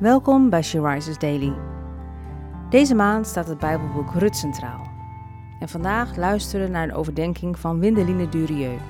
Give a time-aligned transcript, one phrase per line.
[0.00, 1.52] Welkom bij She Daily.
[2.70, 4.86] Deze maand staat het Bijbelboek Rut centraal.
[5.58, 8.82] En vandaag luisteren we naar een overdenking van Windeline Durieux.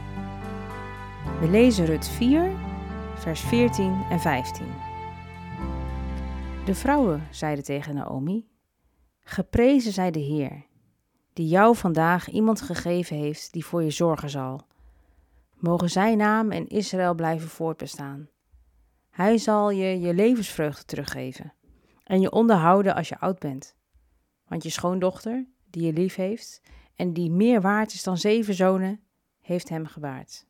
[1.41, 2.51] We lezen Rut 4,
[3.15, 4.67] vers 14 en 15.
[6.65, 8.49] De vrouwen zeiden tegen Naomi:
[9.21, 10.67] Geprezen zij de Heer,
[11.33, 14.61] die jou vandaag iemand gegeven heeft die voor je zorgen zal.
[15.55, 18.29] Mogen zijn naam en Israël blijven voortbestaan.
[19.11, 21.55] Hij zal je je levensvreugde teruggeven
[22.05, 23.77] en je onderhouden als je oud bent.
[24.47, 26.63] Want je schoondochter, die je lief heeft
[26.97, 29.01] en die meer waard is dan zeven zonen,
[29.41, 30.47] heeft hem gebaard.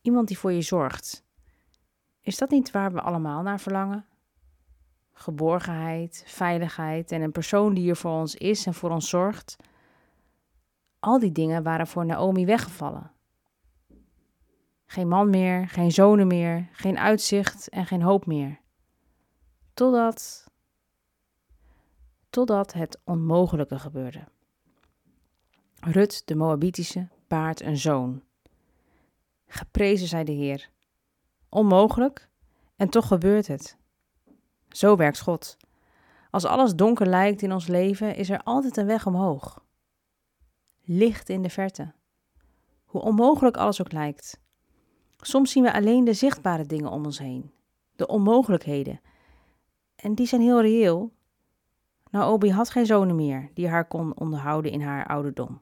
[0.00, 1.24] Iemand die voor je zorgt.
[2.20, 4.06] Is dat niet waar we allemaal naar verlangen?
[5.12, 9.56] Geborgenheid, veiligheid en een persoon die er voor ons is en voor ons zorgt.
[10.98, 13.13] Al die dingen waren voor Naomi weggevallen.
[14.94, 18.60] Geen man meer, geen zonen meer, geen uitzicht en geen hoop meer.
[19.72, 20.50] Totdat.
[22.30, 24.24] Totdat het onmogelijke gebeurde.
[25.80, 28.22] Rut, de Moabitische, baart een zoon.
[29.46, 30.70] Geprezen zij de Heer.
[31.48, 32.28] Onmogelijk,
[32.76, 33.76] en toch gebeurt het.
[34.68, 35.56] Zo werkt God.
[36.30, 39.64] Als alles donker lijkt in ons leven, is er altijd een weg omhoog.
[40.80, 41.92] Licht in de verte.
[42.84, 44.42] Hoe onmogelijk alles ook lijkt.
[45.16, 47.52] Soms zien we alleen de zichtbare dingen om ons heen,
[47.96, 49.00] de onmogelijkheden.
[49.96, 51.12] En die zijn heel reëel.
[52.10, 55.60] Naomi had geen zonen meer die haar kon onderhouden in haar ouderdom.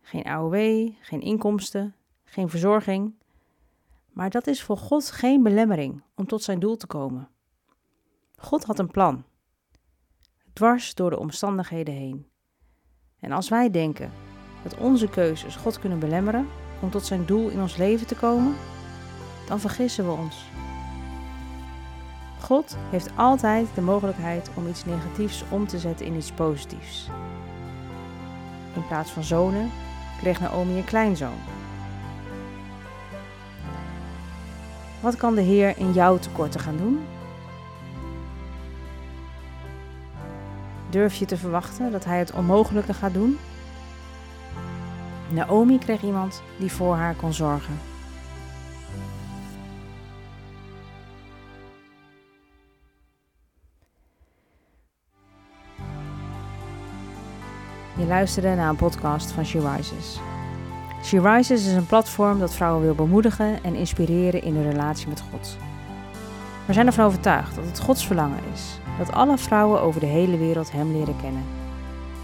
[0.00, 0.54] Geen AOW,
[1.00, 3.14] geen inkomsten, geen verzorging.
[4.12, 7.28] Maar dat is voor God geen belemmering om tot zijn doel te komen.
[8.36, 9.24] God had een plan,
[10.52, 12.26] dwars door de omstandigheden heen.
[13.18, 14.12] En als wij denken
[14.62, 16.48] dat onze keuzes God kunnen belemmeren,
[16.80, 18.56] om tot zijn doel in ons leven te komen,
[19.46, 20.36] dan vergissen we ons.
[22.40, 27.08] God heeft altijd de mogelijkheid om iets negatiefs om te zetten in iets positiefs.
[28.74, 29.70] In plaats van zonen
[30.20, 31.38] kreeg Naomi een kleinzoon.
[35.00, 37.00] Wat kan de Heer in jouw tekorten gaan doen?
[40.90, 43.38] Durf je te verwachten dat Hij het onmogelijke gaat doen?
[45.32, 47.78] Naomi kreeg iemand die voor haar kon zorgen.
[57.96, 60.18] Je luisterde naar een podcast van She Rises.
[61.04, 65.20] She Rises is een platform dat vrouwen wil bemoedigen en inspireren in hun relatie met
[65.20, 65.56] God.
[66.66, 70.38] We zijn ervan overtuigd dat het Gods verlangen is dat alle vrouwen over de hele
[70.38, 71.44] wereld Hem leren kennen.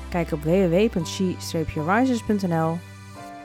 [0.08, 2.78] Kijk op www.she-rises.nl